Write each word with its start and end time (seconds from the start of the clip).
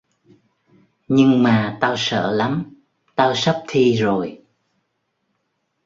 Nhưng 1.07 1.43
mà 1.43 1.77
tao 1.81 1.93
sợ 1.97 2.31
lắm 2.31 2.73
Tao 3.15 3.33
sắp 3.35 3.63
thi 3.67 3.93
rồi 3.93 4.41